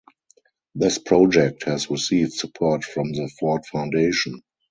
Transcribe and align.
This 0.73 0.97
project 0.97 1.65
has 1.65 1.91
received 1.91 2.33
support 2.33 2.83
from 2.83 3.11
the 3.11 3.29
Ford 3.39 3.67
Foundation. 3.67 4.41